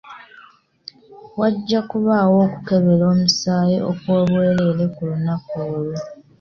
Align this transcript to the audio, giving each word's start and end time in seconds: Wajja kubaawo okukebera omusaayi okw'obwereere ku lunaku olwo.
Wajja 1.39 1.79
kubaawo 1.89 2.35
okukebera 2.47 3.03
omusaayi 3.13 3.77
okw'obwereere 3.91 4.85
ku 4.93 5.01
lunaku 5.09 5.51
olwo. 5.65 5.95